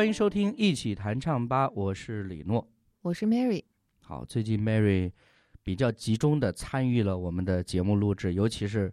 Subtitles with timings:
[0.00, 2.66] 欢迎收听《一起弹唱吧》，我是李诺。
[3.02, 3.62] 我是 Mary。
[4.00, 5.12] 好，最近 Mary
[5.62, 8.90] 比较集中的参与了我们的节目录制，尤其是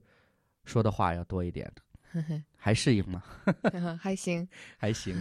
[0.66, 3.24] 说的话要多一点的， 还适应吗？
[3.98, 4.46] 还行，
[4.78, 5.16] 还行。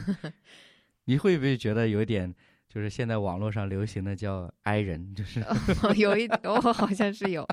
[1.05, 2.35] 你会不会觉得有一点，
[2.69, 5.39] 就是现在网络上流行的叫 “i 人”，就是
[5.95, 7.47] 有一我好像是有，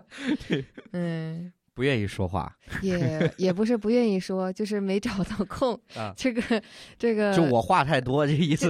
[0.47, 6.13] 对，嗯，不愿意说话，也也不是不愿意说，就是没找到空 啊。
[6.15, 6.61] 这个
[6.97, 8.67] 这个，就我话太多，这意思。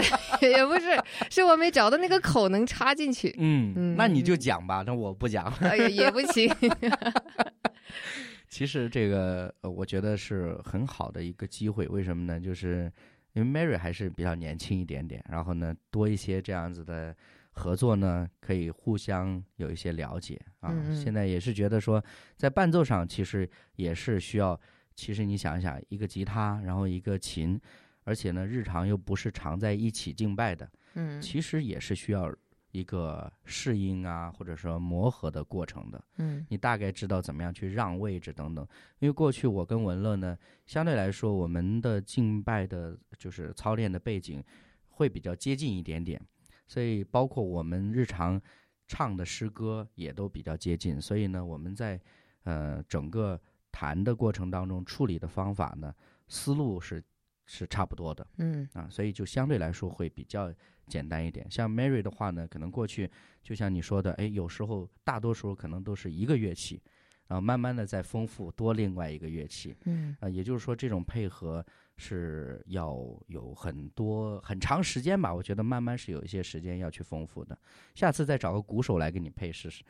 [0.40, 0.98] 也不是，
[1.30, 3.34] 是我没找到那个口能插进去。
[3.38, 5.44] 嗯嗯，那你就讲吧，那我不讲。
[5.60, 6.50] 哎呀，也不行。
[8.48, 11.86] 其实这个，我觉得是很好的一个机会。
[11.88, 12.40] 为什么呢？
[12.40, 12.90] 就是
[13.34, 17.14] 因为 Mary 还是比较年轻一点点，然后呢，多一些这样子的
[17.56, 20.72] 合作呢，可以互相有一些了解啊。
[20.94, 22.02] 现在也是觉得说，
[22.36, 24.58] 在伴奏上其实也是需要。
[24.94, 27.60] 其实你想一想，一个吉他，然后一个琴，
[28.04, 32.34] 而且呢，日常又不是常在一起敬拜的，嗯，其实也是需要。
[32.72, 38.66] 一个适应啊，或者说磨合的过程的，嗯，你大概知道怎么样去让位置等等。
[38.98, 44.44] 因为过去我跟文乐呢，相对来说我们的敬拜的，就是操练的背景
[44.90, 46.20] 会比较接近一点点，
[46.66, 48.40] 所以包括我们日常
[48.86, 51.00] 唱的诗歌也都比较接近。
[51.00, 52.00] 所以呢，我们在
[52.44, 55.94] 呃整个弹的过程当中处理的方法呢，
[56.28, 57.02] 思路是
[57.44, 60.52] 是差不多的，嗯啊，所以就相对来说会比较。
[60.88, 63.10] 简单一点，像 Mary 的话呢，可能过去
[63.42, 66.80] 就像你说的，哎，有时候大多数可能都是一个乐器，
[67.26, 75.34] 然后慢慢的再丰富多另外一个乐器，嗯，啊，也就是说这种配合是要有很多很长时间吧？
[75.34, 77.58] 我觉得慢慢是有一些时间要去丰富的。
[77.94, 79.84] 下次再找个鼓手来给你配试试，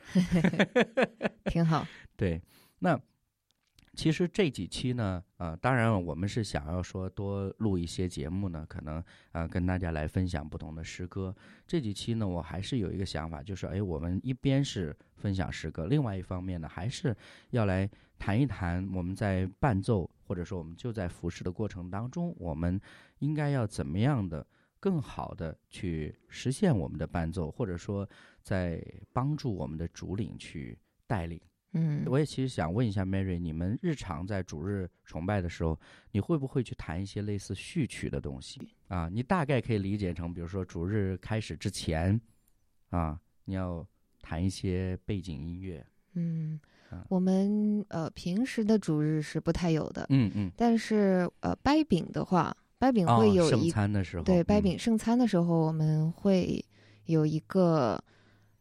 [1.45, 1.85] 挺好。
[2.15, 2.41] 对，
[2.79, 2.99] 那。
[3.97, 11.35] 其实这几期呢，呃，当然我们是想要说多录一些节目呢，可能呃跟大家来分享不同的诗歌。
[11.65, 17.17] 这几期呢，我还是有一个想法，就是哎，我们一边是分享诗歌，另外一方面呢，还是
[17.49, 22.79] 要来谈一谈我们在伴奏或者说我们就在服侍的过程当中，我们
[23.17, 24.45] 应该要怎么样的
[24.79, 28.07] 更好的去实现我们的伴奏，或者说
[28.43, 28.79] 在
[29.11, 30.77] 帮助我们的主领去
[31.07, 31.41] 带领。
[31.79, 35.79] 嗯，我也其实想问一下 Mary，你们日常在主日崇拜的时候，
[36.11, 39.07] 你会不会去弹一些类似序曲的东西啊？
[39.09, 42.19] 你大概可以理解成，比如说主日开始之前，
[42.89, 43.85] 啊，你要
[44.21, 45.85] 弹一些背景音乐。
[46.13, 46.59] 嗯，
[47.09, 50.07] 我们呃平时的主日是不太有的。
[50.09, 50.51] 嗯嗯。
[50.57, 54.23] 但是呃掰饼的话，掰饼会有圣餐的时候。
[54.23, 56.63] 对，掰饼圣餐的时候，我们会
[57.05, 58.03] 有一个。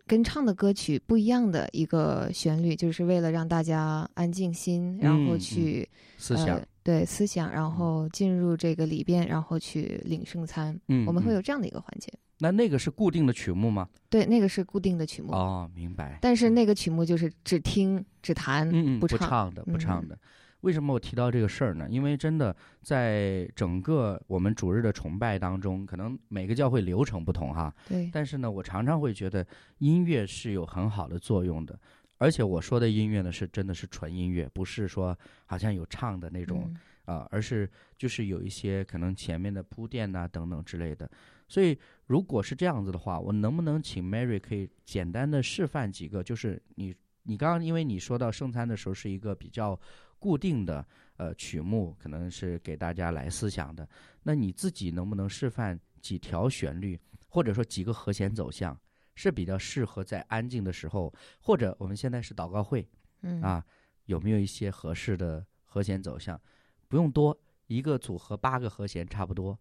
[0.06, 10.78] 跟唱的歌曲不一样的一个旋律，就是为了让大家安静心，然后去思想，对思想，然后进入这个里边，然后去领圣餐。
[10.88, 12.12] 嗯，我们会有这样的一个环节。
[12.38, 13.88] 那那个是固定的曲目吗？
[14.10, 15.32] 对，那个是固定的曲目。
[15.32, 16.18] 哦，明白。
[16.20, 20.16] 但是那个曲目就是只听只弹，不唱的，不唱的。
[20.62, 21.86] 为什么我提到这个事儿呢？
[21.88, 27.72] 因为真的在整个我们主日的崇拜当中，可能每个教会流程不同哈。
[27.88, 28.10] 对。
[28.12, 29.46] 但是呢，我常常会觉得
[29.78, 31.78] 音乐是有很好的作用的，
[32.18, 36.74] 而且我说的音乐呢，是真的是纯音乐，不是说好像有唱的那种
[37.04, 41.08] 啊，而是就是有一些可能前面的铺垫呐等等之类的。
[41.46, 46.24] 所以如果是这样子的话，我能不能请 Mary 可以简单的示范几个？
[46.24, 46.92] 就是你
[47.24, 49.78] 你刚刚因为你说到圣餐的时候是一个比较。
[50.18, 50.84] 固定的
[51.16, 53.88] 呃曲目可能是给大家来思想的，
[54.22, 56.98] 那你自己能不能示范几条旋律，
[57.28, 58.78] 或者说几个和弦走向，
[59.14, 62.88] 是比较适合在安静的时候，或者我们现在是祷告会，
[63.22, 63.64] 嗯啊，
[64.06, 66.40] 有没有一些合适的和弦走向？
[66.88, 69.58] 不用多，一个组合八个和弦差不多。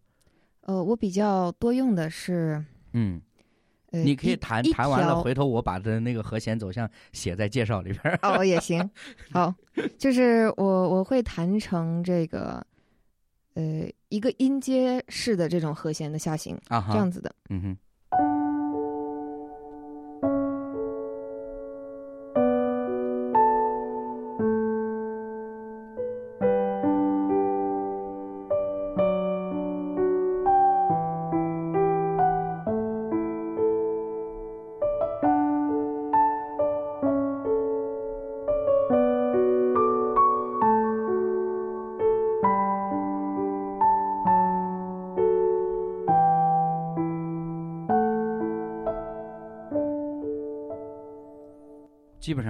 [0.60, 3.20] 呃，我比较多用的是嗯。
[3.90, 8.90] 你可以弹弹完了，回头我把的那个和弦走向写在介绍里边哦，也行。
[9.32, 9.54] 好，
[9.98, 12.64] 就是我我会弹成这个，
[13.54, 17.34] 呃，一个音阶式的这种和弦的下行啊，这样子的。
[17.48, 17.76] 嗯哼。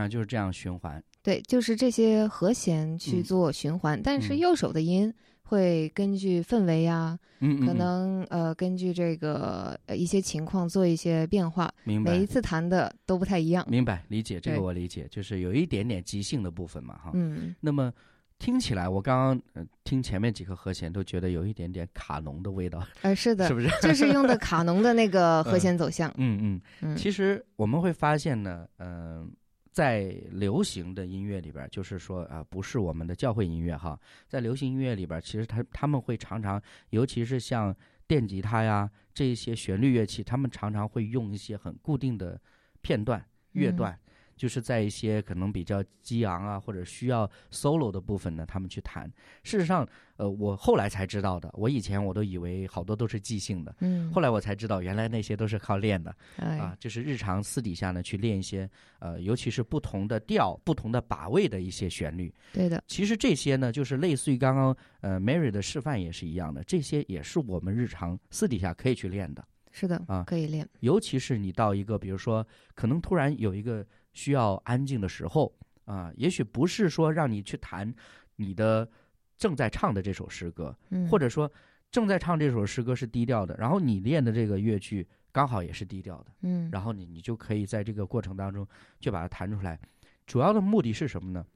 [0.07, 1.03] 上就是这样循环。
[1.23, 5.13] 对，就是这些和弦去做循环，但是右手的音
[5.43, 11.73] 会根据氛围呀，嗯，可能呃根据这个呃一些情况做一些变化。
[11.85, 12.13] 明白。
[12.13, 13.67] 每一次弹的都不太一样。
[13.69, 17.11] 明白，理解这个我理解，就是有一点点即兴的部分嘛，哈。
[17.15, 17.55] 嗯。
[17.61, 17.93] 那么。
[18.39, 22.87] 听起来，我刚刚呃听前面几个和弦都觉得有一点点卡农的味道。
[23.01, 23.69] 呃，是的，是不是？
[23.81, 26.13] 就是用的 卡农的那个和弦走向。
[26.19, 26.97] 嗯嗯嗯。
[26.99, 29.33] 其实我们会发现呢，嗯，
[29.77, 36.59] 在流行的音乐里边，就是说啊，不是我们的教会音乐哈，在流行音乐里边，其实他他们会常常，
[36.89, 37.77] 尤其是像
[38.07, 42.41] 电吉他呀这一些旋律乐器，他们常常会用一些很固定的
[42.81, 44.01] 片段乐段。
[44.37, 49.11] 就是在一些可能比较激昂啊，或者需要 solo 的部分呢，他们去弹。
[49.43, 58.69] 事实上，呃，我后来才知道的，我以前我都以为好多都是即兴的，嗯，后来我才知道，原来那些都是靠练的，啊，就是日常私底下呢去练一些，
[58.99, 62.33] 呃，尤其是不同的调、不同的把位的一些旋律。
[62.53, 69.43] 对的，其实这些呢，就是类似于刚刚呃 Mary 的示范也是一样的，这些也是我们日常私底下可以去练的。
[69.73, 70.69] 是的，啊，可以练。
[70.81, 73.87] 尤其是你到一个，比如说，可能突然有一个。
[74.17, 75.55] 需要安静的时候
[75.85, 77.95] 啊，也许不是说让你去弹
[78.37, 78.89] 你的
[79.37, 80.75] 正在唱的这首诗歌，
[81.11, 81.49] 或者说
[81.91, 88.67] 正在唱这首诗歌是低调的，然后你练的这个乐句刚好也是低调的，嗯，然后你你就可以在这个过程当中
[88.99, 89.79] 就把它弹出来。
[90.27, 91.47] 主要的目的是什么呢？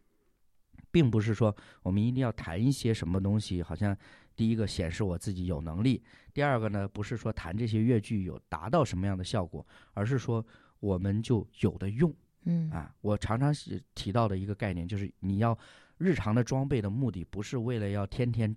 [0.92, 3.96] 并不是说我们一定要弹一些什么东西，好像
[4.36, 6.02] 第一个显示我自己有能力，
[6.34, 10.44] 第二个呢不是说弹这些乐句有达到什么样的效果，而是说
[10.78, 12.14] 我们就有的用。
[12.44, 15.56] 嗯啊，我常常是提到的一个概念，就是你要
[15.98, 18.56] 日常的装备的目的，不是为了要天天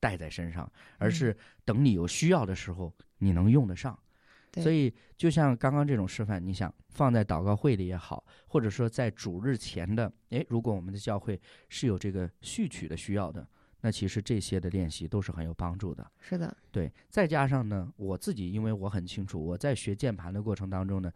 [0.00, 3.96] 带在身上，而是等你有需要的时候，你能用得上。
[4.56, 13.48] 所以，就像刚刚这种示范，你想放在祷告会里也好，或者说在主日前的，哎，如果我们的教会是有这个序曲的需要的，
[13.80, 16.10] 那其实这些的练习都是很有帮助的。
[16.20, 16.92] 是的，对。
[17.08, 21.10] 再加上呢，我自己因为我很清楚，我在学键盘的过程当中呢。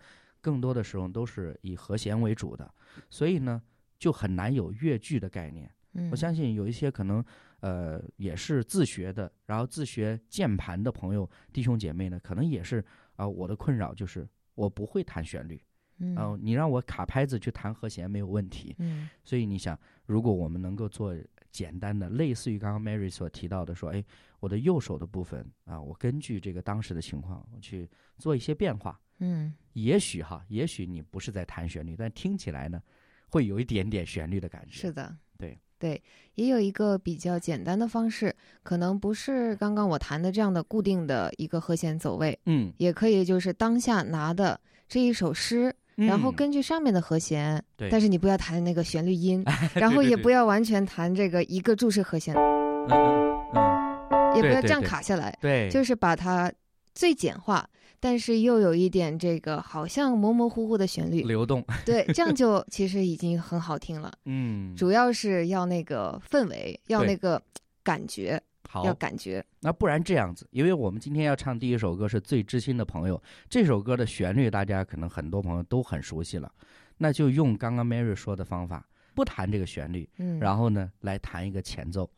[0.47, 2.73] 更多的时候都是以和弦为主的，
[3.11, 3.61] 所以呢，
[3.99, 5.69] 就很难有乐句的概念。
[6.13, 7.25] 我相信有一些可能，
[7.59, 12.85] 呃，也是自学的，然后自学键盘的朋友、弟兄姐妹呢，可能也是
[13.17, 13.27] 啊。
[13.27, 15.61] 我的困扰就是我不会弹旋律，
[15.99, 19.11] 嗯，你让我卡拍子去弹和弦没有问题，嗯。
[19.25, 21.13] 所以你想，如果我们能够做
[21.51, 24.05] 简单的，类似于刚刚 Mary 所提到的，说，哎，
[24.39, 29.01] 我的右手的部分啊，我根据这个当时的情况，我去做一些变化。
[29.19, 32.81] 嗯，也许哈，也许你不是在弹旋律，但听起来呢，
[33.29, 34.73] 会有一点点旋律的感觉。
[34.73, 35.59] 是的，对。
[35.79, 36.03] 对，
[36.37, 44.59] 也有一个比较简单的方式，可能不是刚刚我弹的这样的固定的一个和弦走位，嗯，也可以就是当下拿的
[44.89, 49.45] 这一首诗，然后根据上面的和弦，对，但是你不要弹那个旋律音，
[49.77, 56.51] 然后也不要完全弹这个一个注释和弦，嗯嗯，也不要这样卡下来，对，就是把它
[56.95, 57.69] 最简化。
[58.01, 64.13] 但是又有一点这个好像模模糊糊的旋律流动，对，这样就其实已经很好听了。
[64.25, 67.41] 嗯，主要是要那个氛围，要那个
[67.83, 69.45] 感觉，好，要感觉。
[69.61, 76.53] 那不然这样子，因为我们今天要唱第一首歌是最知心的朋友，这首歌的旋律大家可能很多朋友都很熟悉了，
[76.99, 82.09] 那就用刚刚 Mary 说的方法，不弹这个旋律，嗯，然后呢来弹一个前奏。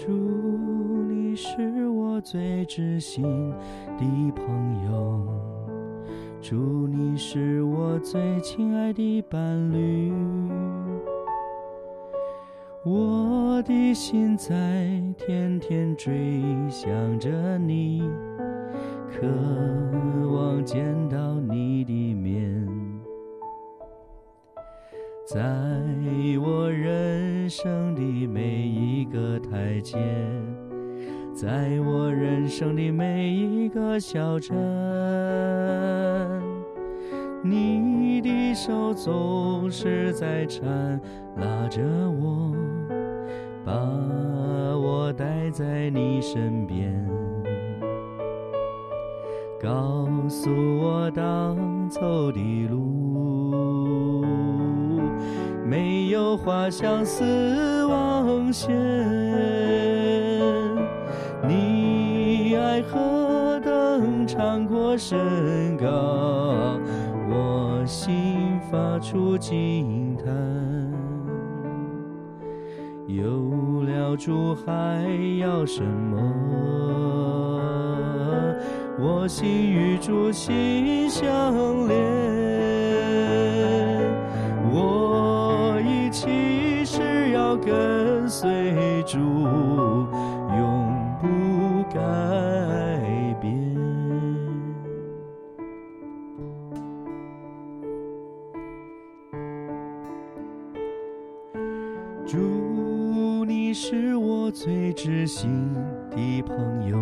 [0.00, 0.12] 祝
[1.08, 3.24] 你是我最知心
[3.98, 5.26] 的朋友，
[6.40, 10.12] 祝你是我最亲爱的伴侣。
[12.84, 14.54] 我的心在
[15.16, 16.88] 天天追想
[17.18, 18.00] 着你，
[19.10, 19.26] 渴
[20.32, 22.68] 望见到你的面。
[25.26, 25.38] 在
[26.40, 29.96] 我人生的每一个台阶，
[31.32, 34.54] 在我人生的每一个小镇，
[37.42, 41.00] 你的手总是在缠
[41.36, 41.80] 拉着
[42.20, 42.52] 我，
[43.64, 43.72] 把
[44.76, 46.92] 我带在你身边，
[49.58, 50.50] 告诉
[50.80, 52.97] 我当走的路。
[55.68, 58.74] 没有花香似往望线。
[61.46, 65.86] 你爱何等长阔身高，
[67.28, 70.26] 我心发出惊叹。
[73.06, 75.04] 有了主还
[75.38, 76.16] 要什么？
[78.98, 81.26] 我心与主心相
[81.86, 81.96] 连，
[87.48, 91.98] 要跟随主，永不改
[93.40, 93.74] 变。
[102.26, 102.36] 主，
[103.46, 105.72] 你是我最知心
[106.10, 106.98] 的朋友。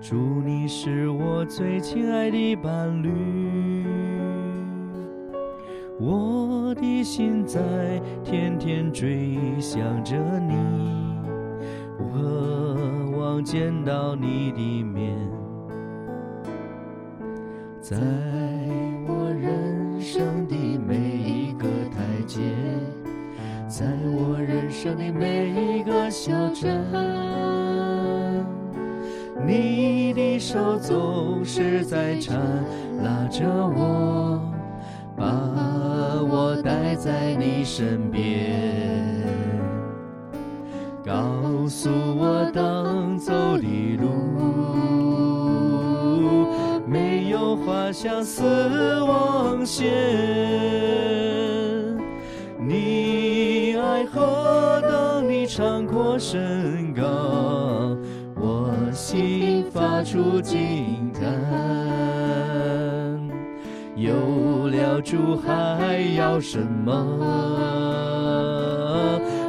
[0.00, 0.14] 祝
[0.44, 3.10] 你是我最亲爱的伴侣，
[5.98, 6.39] 我
[6.70, 7.60] 我的心在
[8.22, 10.54] 天天追想着你，
[11.98, 15.16] 渴望见到你的面，
[17.80, 17.96] 在
[19.08, 20.54] 我人生的
[20.86, 22.38] 每一个台阶，
[23.66, 26.70] 在我人生的每一个小站。
[29.44, 32.38] 你的手总是在缠
[33.02, 34.39] 拉着我，
[37.02, 39.24] 在你身边，
[41.02, 44.06] 告诉我当走的路，
[46.86, 48.42] 没有画向死
[49.00, 49.88] 亡线。
[52.58, 57.96] 你爱何等的长阔深高。
[58.92, 61.22] 心发出惊叹，
[64.90, 66.92] 了主还要什么？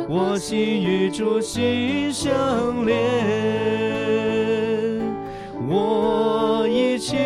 [0.08, 2.96] 我心与主心相连，
[5.68, 7.18] 我一起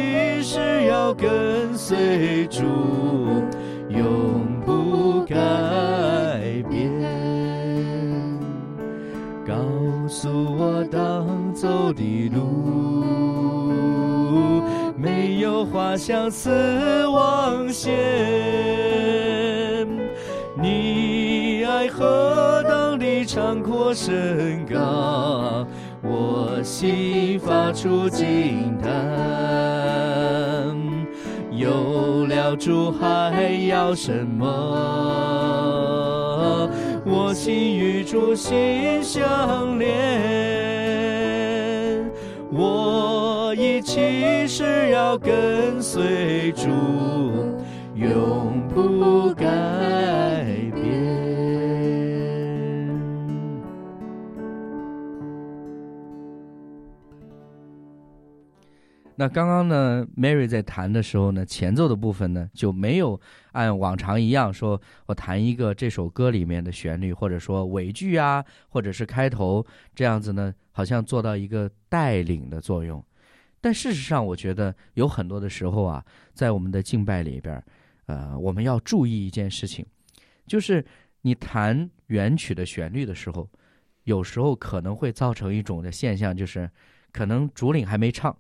[0.42, 2.64] 誓要跟随主，
[3.90, 5.36] 永不改
[6.70, 6.90] 变。
[9.46, 9.54] 告
[10.08, 11.26] 诉我当。
[11.56, 12.65] 走的路，
[15.76, 16.50] 没有画向死
[17.08, 17.92] 亡线。
[20.58, 25.68] 你爱何等的长阔深高，
[26.02, 28.92] 我心发出惊叹。
[31.52, 34.46] 有了主还要什么？
[37.06, 39.86] 我心与主心相连。
[42.52, 46.68] 我一起誓要跟随主，
[47.96, 49.46] 永不改
[50.74, 50.84] 变。
[59.16, 63.18] 那刚刚呢，Mary 在弹的时候呢，前奏的部分呢就没有
[63.54, 70.54] 按往常一样说，我弹一个这首歌里面的旋律，或者说尾句啊，或者是开头这样子呢。
[70.78, 73.02] 好像做到一个带领的作用，
[73.66, 76.06] 但事实上，我觉得有很多的时候啊，
[76.36, 77.64] 在我们的敬拜里边，
[78.06, 79.84] 呃，我们要注意一件事情，
[80.46, 80.86] 就是
[81.22, 83.50] 你弹原曲的旋律的时候，
[84.04, 86.70] 有时候可能会造成一种的现象，就是
[87.12, 88.38] 可能主领还没唱，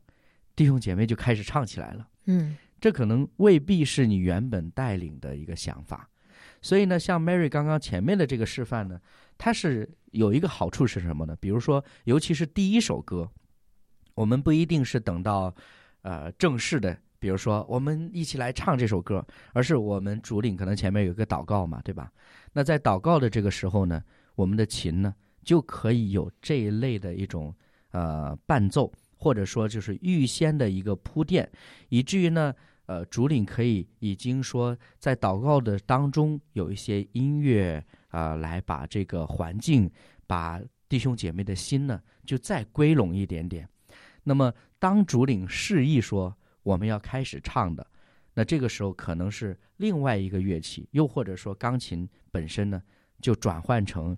[0.55, 2.07] 弟兄姐妹就开始唱起来了。
[2.25, 6.07] 嗯，这可能未必是你原本带领的一个想法。
[6.61, 9.01] 所以呢，像 Mary 刚刚前面的这个示范呢，
[9.39, 11.35] 它是有一个好处是什么呢？
[11.39, 13.27] 比如说，尤其是第一首歌，
[14.15, 15.53] 我们不一定是等到，
[16.01, 22.11] 呃，正式的，比如说我们一起来唱这首歌，而是我们主领可能前面有一个祷告嘛，对吧？
[22.53, 24.01] 那在祷告的这个时候呢，
[24.33, 27.53] 我们的琴呢就可以有这一类的一种
[27.91, 31.47] 呃伴奏，或者说就是预先的一个铺垫，
[31.89, 32.53] 以至于呢。
[32.87, 39.89] 呃，主领可以已经说，在祷告的当中有一些音乐啊，来把这个环境，
[40.27, 43.67] 把弟兄姐妹的心呢，就再归拢一点点。
[44.25, 47.87] 那么，当主领示意说我们要开始唱的，
[48.33, 52.81] 那这个时候可能是另外一个乐器，又或者说钢琴本身呢，
[53.21, 54.17] 就转换成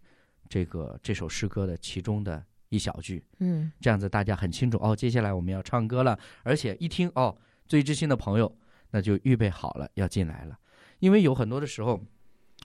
[0.50, 3.24] 这个这首诗歌的其中的一小句。
[3.40, 7.38] 嗯，这样子大家很清楚哦，接下来我们要唱歌了，而且一听哦。
[7.68, 8.58] 最知心的朋友，
[8.92, 10.58] 那就预备好了要进来了，
[11.00, 12.02] 因为有很多的时候，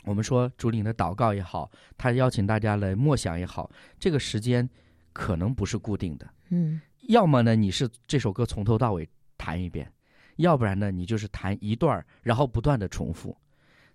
[0.04, 1.68] 我们说主领的祷告也好，
[1.98, 3.68] 他邀请大家来默想也好，
[3.98, 4.70] 这个时间
[5.12, 6.34] 可能不是固定的。
[6.50, 9.90] 嗯，要么呢你是这首歌从头到尾弹一遍，
[10.36, 13.36] 要不然呢你就是弹一段然后不断的重复。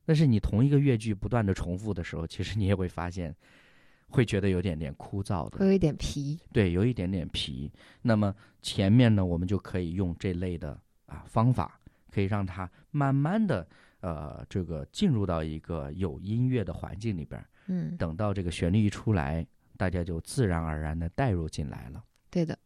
[0.05, 3.35] 但是你同一个乐句不断的重复的时候，其实你也会发现，
[4.07, 6.39] 会觉得有点点枯燥的，会有一点皮。
[6.53, 7.69] 对，有一点点皮。
[8.01, 11.77] 那么前面呢，我们就可以用这类的啊方法，
[12.09, 13.67] 可以让它慢慢的
[13.99, 17.45] 呃这个进入到一个有音乐的环境里边。
[17.67, 19.45] 嗯，等到这个旋律一出来，
[19.75, 22.01] 大家就自然而然的带入进来了。
[22.29, 22.57] 对的。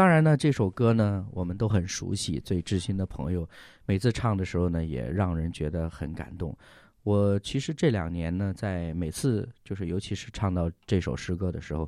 [0.00, 3.46] 当然呢，这首歌呢，我们都很熟悉，最知心的朋友，
[3.84, 6.56] 每次唱的时候呢，也让人觉得很感动。
[7.02, 11.86] 我其实这两年呢，在每次就是尤其是唱到这首诗歌的时候，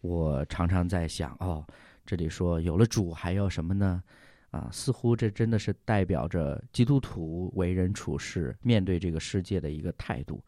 [0.00, 1.64] 我常常在想，哦，
[2.04, 4.02] 这里说有了主还要什么呢？
[4.50, 10.42] 啊，似乎这真的是代表着基督徒为人处事、面对这个世界的一个态度。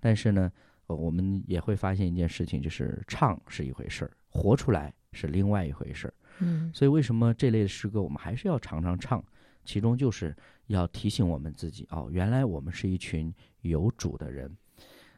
[0.00, 0.50] 但是呢，
[0.88, 6.14] 我们也会发现一件事情，就是唱是一回事儿，活出来是另外一回事儿。
[6.40, 9.22] 嗯，所以为什么这类的诗歌我们还是要常常唱？
[9.64, 10.32] 其中就是
[10.68, 14.48] 要提醒我们自己，哦，原来我们是一群有主的人。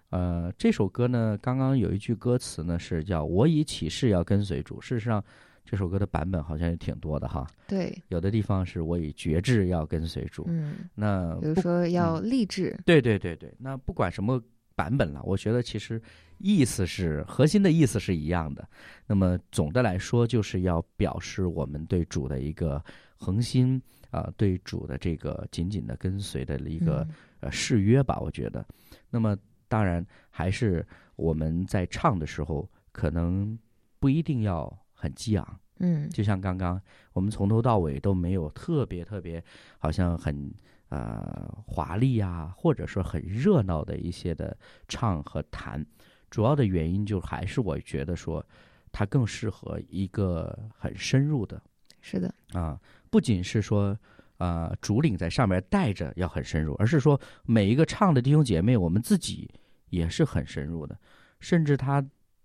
[0.09, 4.81] 呃，这首歌呢，刚刚有一句歌词呢是叫“我以启示要跟随主”。
[4.83, 5.23] 事实上，
[5.67, 7.47] 这首歌的版本好像也挺多的哈。
[7.67, 10.47] 对，有的地方是我以觉志要跟随主。
[10.49, 12.75] 嗯，那比如说要励志。
[12.87, 14.43] 对对对对，那不管什么
[14.79, 16.01] 版本了，我觉得其实
[16.39, 18.65] 意思是核心的意思是一样的。
[19.09, 22.81] 那么总的来说，就是要表示我们对主的一个
[23.17, 23.83] 恒心
[24.13, 27.05] 啊，对主的这个紧紧的跟随的一个
[27.41, 28.21] 呃誓约吧。
[28.21, 28.65] 我觉得，
[29.11, 33.59] 那么当然还是我们在唱的时候，可能
[33.99, 35.61] 不一定要很激昂。
[35.81, 36.81] 嗯，就像刚刚
[37.13, 39.43] 我们从头到尾都没有特别特别，
[39.81, 40.55] 好像很。
[40.89, 44.57] 呃，华丽啊，或者说很热闹的一些的
[44.89, 45.85] 唱和弹，
[46.31, 48.45] 主要的原因就还是我觉得说，
[48.91, 51.61] 它更适合一个很深入的。
[52.01, 52.35] 是的。
[52.53, 53.95] 啊，不仅是说，
[54.39, 59.51] 呃，主领在上面带着要很深入，而是说每一个唱的弟兄姐妹，我们自己
[59.91, 60.99] 也是很深入的，
[61.41, 62.03] 甚至他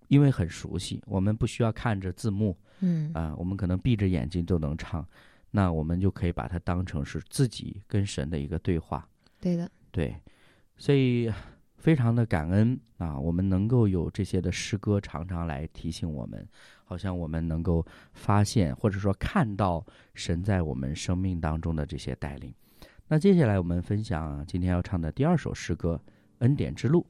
[0.10, 5.08] 因为很熟悉，我们不需要看着字幕，嗯，啊，我们可能闭着眼睛都能唱。
[5.56, 9.08] 那我们就可以把它当成是自己跟神的一个对话。
[9.39, 10.16] 对的，对，
[10.78, 11.32] 所以
[11.78, 16.48] 非常的感恩啊，我们能够有这些的诗歌，常常来提醒我们，
[16.84, 19.86] 好像我们能够发现或者说看到
[20.16, 22.52] 神在我们生命当中的这些带领。
[23.08, 26.02] 那接下来我们分享今天要唱的第二首诗歌
[26.39, 27.06] 《恩典之路》。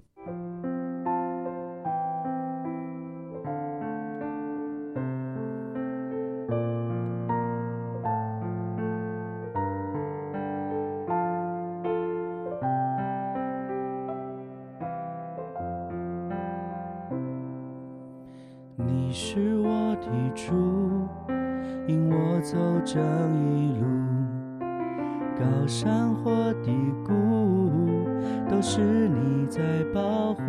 [30.03, 30.43] 保护。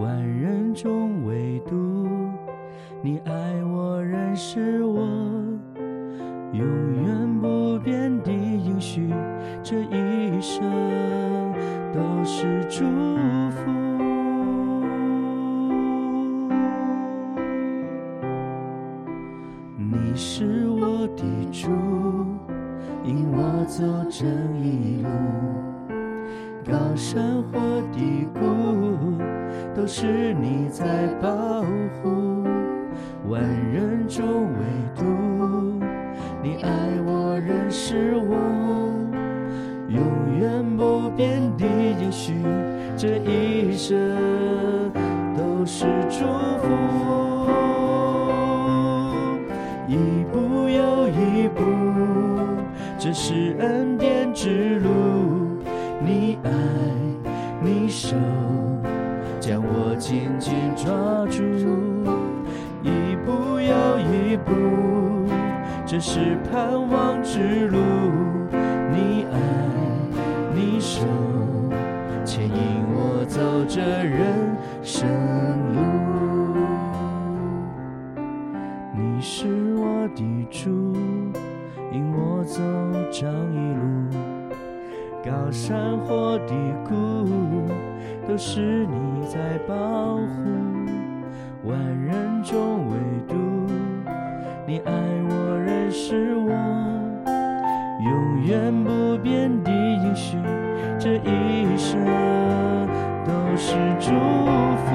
[0.00, 2.06] 万人中唯独
[3.02, 3.32] 你爱
[3.64, 5.00] 我，认识我，
[6.52, 6.64] 永
[7.02, 9.12] 远不变的应许，
[9.60, 10.62] 这一生
[11.92, 12.84] 都是祝
[13.50, 13.72] 福。
[19.76, 20.45] 你是
[29.98, 30.84] 是你在
[31.22, 31.62] 保
[32.02, 32.44] 护。
[33.30, 34.60] 万人中唯
[34.94, 35.02] 独
[36.42, 36.70] 你爱
[37.06, 38.36] 我，认识我，
[39.88, 39.98] 永
[40.38, 41.64] 远不变的
[41.98, 42.34] 应许，
[42.94, 43.96] 这一生
[45.34, 46.26] 都是祝
[46.58, 46.68] 福。
[49.88, 49.96] 一
[50.30, 51.62] 步又一步，
[52.98, 54.90] 这是恩典之路。
[56.04, 56.50] 你爱，
[57.62, 58.14] 你手
[59.46, 60.90] 将我紧紧抓
[61.30, 61.40] 住。
[62.82, 64.50] 一步又一步，
[65.86, 67.78] 这是盼望之路。
[68.90, 69.38] 你爱，
[70.52, 71.06] 你手
[72.24, 75.06] 牵引我走这人生
[75.72, 75.78] 路。
[78.96, 79.86] 你是我。
[80.16, 80.94] 的主
[81.92, 82.62] 引我走
[83.12, 84.08] 这一路，
[85.22, 86.54] 高山或低
[86.88, 86.94] 谷，
[88.28, 90.24] 都是你在保护。
[91.64, 92.96] 万人中唯
[93.28, 93.34] 独
[94.66, 94.92] 你爱
[95.28, 96.50] 我，认识我，
[98.04, 100.36] 永远不变的应许，
[100.98, 102.04] 这一生
[103.24, 104.94] 都是祝福。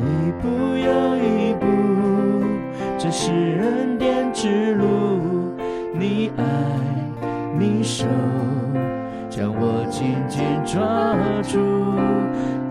[0.00, 1.66] 一步又一步，
[2.98, 5.54] 这是恩典之路，
[5.92, 6.42] 你爱，
[7.58, 8.06] 你手，
[9.36, 10.78] 将我紧紧抓
[11.42, 11.58] 住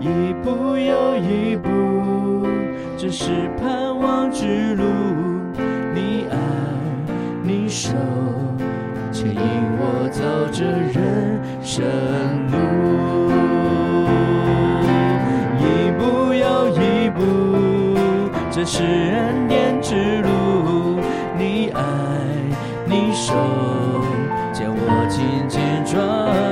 [0.00, 2.48] 一步又一步
[2.96, 4.82] 这是盼望之路。
[5.94, 6.38] 你爱
[7.42, 7.90] 你手
[9.12, 9.38] 牵引
[9.76, 11.84] 我走着人生
[12.48, 12.56] 路。
[15.60, 17.20] 一步又一步
[18.50, 20.33] 这是恩典之路
[25.24, 25.96] 紧紧抓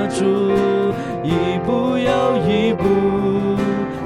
[0.07, 0.23] 住。
[1.23, 2.83] 一步又一步，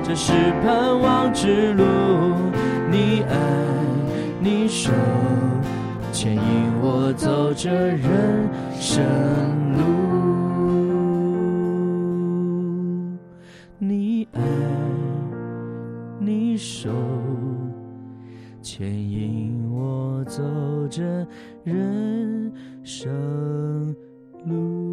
[0.04, 1.84] 这是盼望之路。
[2.92, 3.36] 你爱，
[4.42, 4.92] 你手，
[6.12, 6.42] 牵引
[6.82, 8.50] 我走这人
[8.80, 9.04] 生
[9.78, 9.80] 路。
[13.80, 14.42] 你爱，
[16.20, 16.90] 你手，
[18.62, 20.44] 牵引我走
[20.90, 21.04] 这
[21.64, 22.52] 人
[22.84, 23.96] 生
[24.46, 24.88] 路。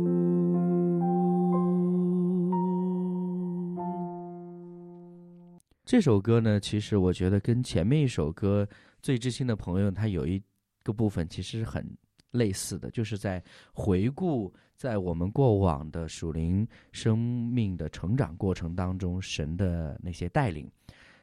[5.85, 8.67] 这首歌呢，其实我觉得跟前面一首歌
[9.03, 10.43] 《最知心的朋友》，它有一
[10.83, 11.87] 个部分其实是很
[12.33, 13.41] 类似的，就是在
[13.73, 20.69] 回顾在我们过往的属灵生命的成长过程当中，神的那些带领。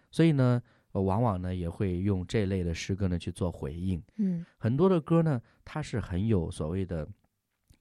[0.10, 0.62] 所以呢，
[0.94, 4.02] 呃往往呢也会用这类的诗歌呢去做回应。
[4.18, 7.06] 嗯很多的歌呢，它是很有所谓的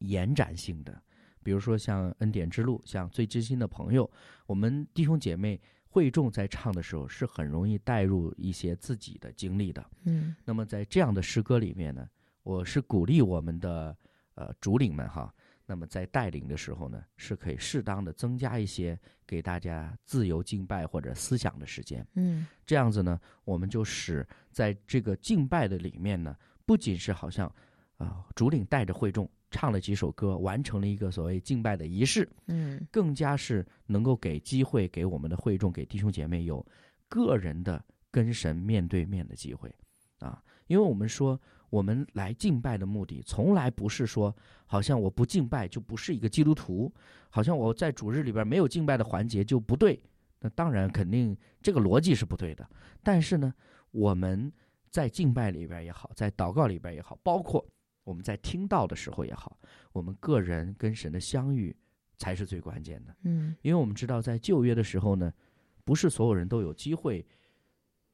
[0.00, 1.02] 延展性的，
[1.42, 4.04] 比如说像《恩典之路》，像《最知心的朋友》，
[4.46, 9.84] 我们弟兄姐妹会众在唱的时候，是很容易带入一些自己的经历的。
[10.04, 12.08] 嗯那么在这样的诗歌里面呢，
[12.42, 13.96] 我是鼓励我们的
[14.34, 15.34] 呃主领们哈，
[15.66, 22.06] 那么在带领的时候呢，是可以适当的增加一些给大家自由敬拜或者思想的时间。
[22.14, 27.52] 嗯这样子呢，我们就使在这个敬拜的里面呢，不仅是好像
[27.98, 36.64] 啊、主领带着会众唱了几首歌，完成了一个所谓敬拜的仪式，嗯更加是能够给机会给我们的会众、给弟兄姐妹有
[37.08, 39.74] 个人的跟神面对面的机会
[40.18, 40.42] 啊。
[40.66, 44.34] 因为我们说，我们来敬拜的目的，从来不是说
[44.66, 46.92] 好像我不敬拜就不是一个基督徒，
[47.28, 50.00] 好像我在主日里边没有敬拜的环节就不对。
[50.38, 52.66] 那当然，肯定这个逻辑是不对的。
[53.02, 53.52] 但是呢，
[53.90, 54.50] 我们
[54.90, 57.66] 在敬拜里边也好，在祷告里边也好，包括
[58.10, 59.56] 我们在听到的时候也好，
[59.92, 61.74] 我们个人跟神的相遇
[62.18, 63.14] 才是最关键的。
[63.22, 65.32] 嗯因为我们知道，在旧约的时候呢，
[65.84, 67.24] 不是所有人都有机会，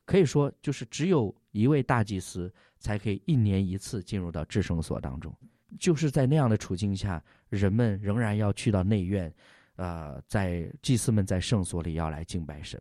[0.05, 5.35] 可以说就是只有一位大祭司才可以一年一次进入到至圣所当中。
[5.81, 9.35] 就是在那样的处境下，人们仍然要去到内院，
[9.77, 12.79] 呃，在祭司们在圣所里要来敬拜神。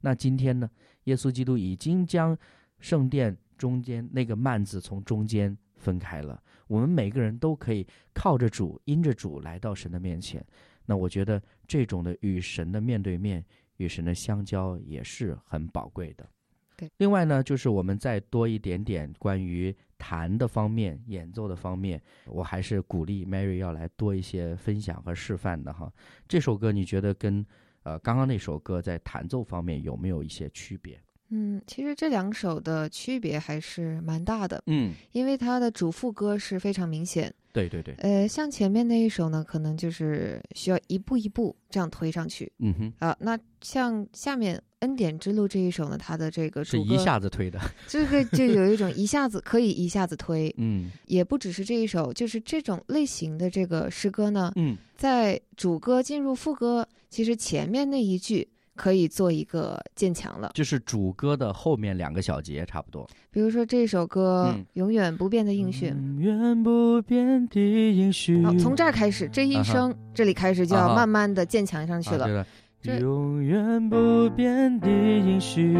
[0.00, 0.68] 那今天呢，
[1.04, 2.36] 耶稣基督已经将
[2.80, 10.44] 圣殿中间那个幔子从中间分开了，我们每个人都可以靠着主，因着主来到神的面前。
[10.84, 13.44] 那我觉得这种的与神的面对面、
[13.78, 16.28] 与神的相交也是很宝贵的。
[16.76, 25.90] 对，另外呢，就是我们再多一点点关于弹的方面、演奏的方面，我还是鼓励 Mary 要来多一些分享和示范的哈。
[26.28, 27.44] 这首歌你觉得跟
[27.82, 31.00] 呃刚刚那首歌在弹奏方面有没有一些区别？
[31.30, 37.32] 嗯，其实这两首的区别还是蛮大的，嗯，因为它的主副歌是非常明显。
[37.52, 47.58] 对对对，呃，像前面那一首呢，可能就是需要一步一步这样推上去嗯哼，啊、那像下面《恩典之路》这一首呢，它的这个是一，下子推的。
[47.88, 50.90] 这个就有一种一下子可以一下子推，嗯。
[51.06, 54.76] 也不只是这一首，就是这种类型的这个诗歌呢，嗯。
[54.94, 60.50] 在主歌进入副歌，其实前面那一句可以做一个渐强了。
[60.54, 63.08] 就是主歌的后面两个小节差不多。
[63.30, 68.44] 比如说这首歌嗯《永远不变的应许》永远不变的应许。
[68.44, 72.46] 好，从这儿开始，这一生、这里开始就要慢慢的渐强上去了，
[72.82, 75.76] 这永远不变的应许，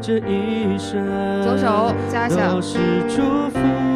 [0.00, 1.04] 这一生
[1.42, 3.87] 左手加下都是祝福。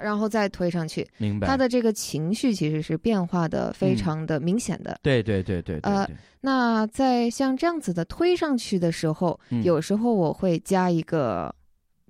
[0.00, 1.06] 然后再推上去。
[1.18, 1.48] 明白。
[1.48, 4.98] 他的这个情绪其实是变化的非常的明显的。
[5.02, 11.54] 对对对对对呃对，那在像这样子的推上去的时候，嗯有时候我会加一个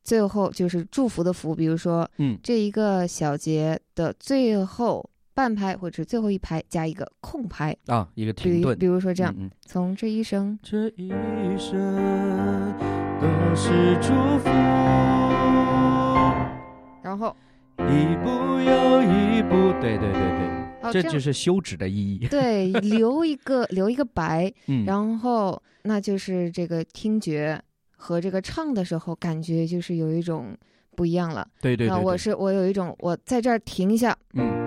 [0.02, 11.08] 最后就是祝福的符，比如说嗯这一个小节的最后半拍或者最后一拍加一个空拍，啊，一个比停顿，比如说这样，嗯，嗯从这一生这一
[11.56, 12.74] 生
[13.20, 14.48] 都是祝福，
[17.02, 17.34] 然后
[17.78, 18.28] 一步
[18.60, 19.72] 又一步。
[19.80, 20.48] 对对对对，
[20.82, 22.28] 哦这就是休止的意义。
[22.28, 27.60] 对留一个 留一个白，嗯，然后那就是这个听觉
[27.96, 30.56] 和这个唱的时候感觉就是有一种
[30.94, 31.46] 不一样了。
[31.60, 34.61] 对对对，对那我是我有一种我在这儿停一下，嗯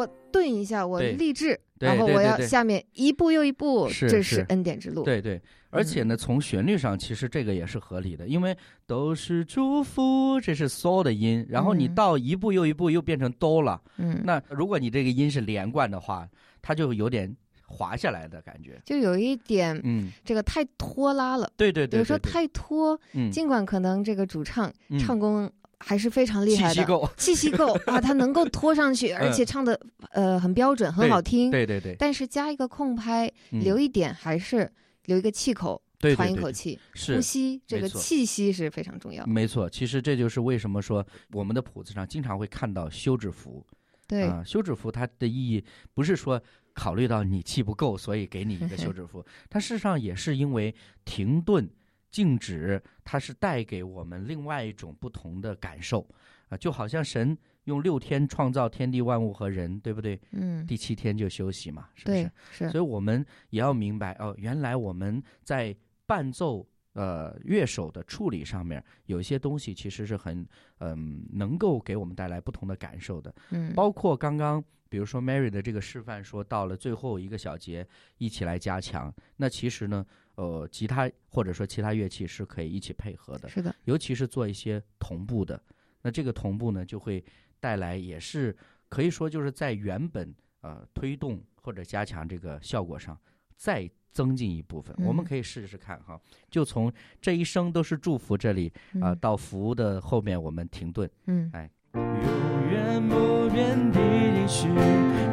[0.00, 5.02] 我我顿一下，我对立志，对然后我要下面一步又一步，这是是恩典之路。
[5.02, 13.80] 对对，而且呢，从旋律上其实这个也是合理的，因为都是祝福，这是嗦的音，然后你嗯到一步又一步又变成哆了。
[13.98, 16.28] 嗯，那如果你这个音是连贯的话，
[16.62, 17.34] 它就有点
[17.66, 18.80] 滑下来的感觉。
[18.84, 29.78] 就有一点嗯，这个太拖拉了，对对对有时候对对太拖，嗯尽管可能这个主唱嗯唱功还是非常厉害的，气息够，气息够啊，他能够拖上去，而且唱的
[30.12, 31.50] 呃很标准，很好听。
[31.50, 33.60] 对对对，但是加一个空拍，嗯。
[33.64, 34.70] 留一点还是
[35.06, 35.82] 留一个气口，
[36.14, 39.24] 喘一口气，是呼吸，这个气息是非常重要。
[39.26, 43.66] 没错，其实这就是为什么说我们的谱子上经常会看到休止符。
[44.06, 45.64] 对，啊，休止符它的意义
[45.94, 46.42] 不是说
[46.74, 51.68] 考虑到你气不够，所以给你一个休止符， 它事实上也是因为停顿、
[52.10, 56.06] 静止，它是带给我们另外一种不同的感受
[56.48, 60.20] 啊，就好像神用六天创造天地万物和人，对不对？
[60.32, 65.74] 嗯，第七天就休息嘛，是不是？，是所以我们也要明白哦，原来我们在
[66.06, 70.44] 伴奏呃乐手的处理上面，有一些东西其实是很
[70.78, 73.32] 嗯、能够给我们带来不同的感受的。
[73.50, 77.86] 嗯，包括刚刚比如说 Mary 的这个示范，说到了最后一个小节
[78.18, 80.04] 一起来加强，那其实呢，
[80.40, 85.62] 呃，吉他或者说其他乐器是可以一起配合的，是的，尤其是做一些同步的。
[86.00, 87.22] 那这个同步呢，就会
[87.60, 88.56] 带来也是
[88.88, 93.14] 可以说就是在原本呃推动或者加强这个效果上
[93.54, 94.96] 再增进一部分。
[95.04, 96.18] 我们嗯可以试试看哈，
[96.50, 101.10] 就从这一生都是祝福这里啊、嗯到福的后面我们停顿。
[101.26, 104.68] 嗯，哎永远不变的应许，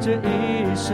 [0.01, 0.93] 这一生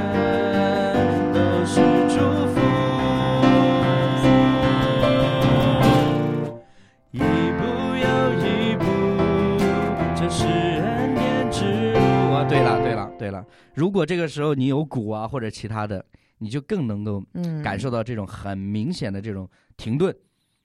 [13.24, 16.04] 对了，如果这个时候你有鼓啊或者其他的，
[16.40, 20.14] 你就更能够嗯，感受到这种很明显的这种停顿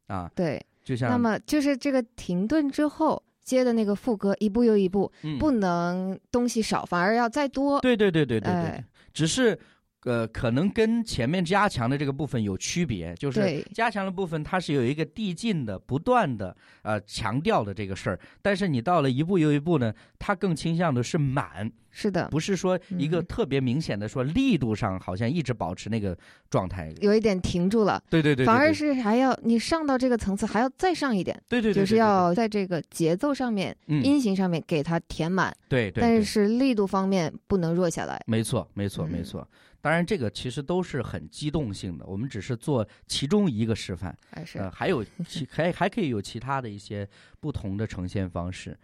[0.08, 0.60] 啊，对。
[0.82, 7.78] 就像那么就是这个停顿之后接的那个副歌，一步又一步，嗯不能东西少，反而要再多。
[7.80, 9.58] 对对对对对对，哎只是
[10.04, 23.20] 呃，可能跟前面加强的这个部分有区别，就是加强的部分它是有一个递进的、不断的呃强调的这个事儿，但是你到了一步又一步呢，它更倾向的是满，是的，不是说一个。
[23.20, 26.16] 嗯特别明显的说力度上好像一直保持那个
[26.48, 26.92] 状态。
[27.00, 34.02] 有一点停住了，对对对，对反而是还要你上到这个层次，还要再上一点，对对对，就是要在这个节奏上面、嗯。
[34.02, 38.20] 音型上面给它填满，对对，但是力度方面不能弱下来。
[38.26, 39.24] 没错，没错，没嗯。
[39.24, 39.48] 错。
[39.80, 48.76] 当然，这个其实都是很机动性的，我们只是做其中一个示范，还是、呃，还有其还还可以有其他的一些不同的呈现方式。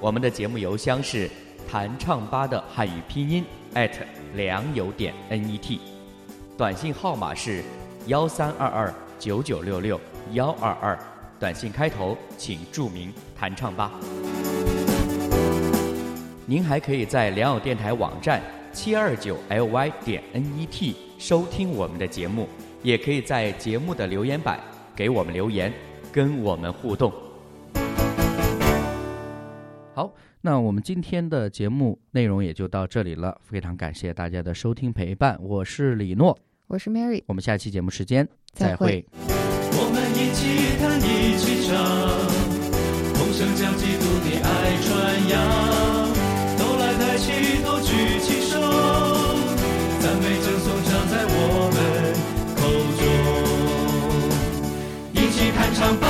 [0.00, 1.28] 我们的节目邮箱是
[1.68, 3.90] 弹唱吧的汉语拼音 at
[4.34, 5.80] 良友点 net，
[6.56, 7.64] 短信号码是
[8.06, 10.00] 幺三二二九九六六
[10.34, 10.98] 幺二二，
[11.40, 13.90] 短信开头请注明弹唱吧。
[16.46, 18.40] 您还可以在良友电台网站
[18.78, 22.48] 七二九 ly 点 net 收听我们的节目，
[22.80, 24.60] 也可以在节目的留言板
[24.94, 25.72] 给我们留言，
[26.12, 27.12] 跟我们互动。
[29.92, 36.38] 好，那我们今天的节目内容也就到这里了，非常感谢大家的收听陪伴，我是李诺，
[36.68, 39.06] 我是 Mary，我们下期节目时间再会会
[39.72, 41.74] 我们一起弹，一起唱，
[43.12, 46.08] 同声将基督的爱传扬。
[46.56, 48.37] 都来抬起头，举起
[50.28, 51.80] 美称颂常在我们
[52.54, 52.60] 口
[52.98, 53.02] 中。
[55.14, 56.04] 一起弹唱吧，